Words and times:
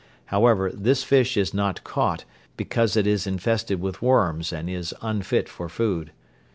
However, 0.33 0.71
this 0.71 1.03
fish 1.03 1.37
is 1.37 1.53
not 1.53 1.83
caught, 1.83 2.25
because 2.57 2.97
it 2.97 3.05
is 3.05 3.27
infested 3.27 3.79
with 3.79 4.01
worms 4.01 4.51
and 4.51 4.67
is 4.67 4.95
unfit 5.03 5.47
for 5.47 5.69
food. 5.69 6.11